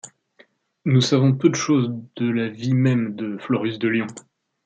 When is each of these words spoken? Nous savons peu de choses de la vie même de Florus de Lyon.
Nous 0.83 1.01
savons 1.01 1.35
peu 1.37 1.49
de 1.49 1.53
choses 1.55 1.93
de 2.15 2.27
la 2.27 2.49
vie 2.49 2.73
même 2.73 3.13
de 3.15 3.37
Florus 3.37 3.77
de 3.77 3.87
Lyon. 3.87 4.07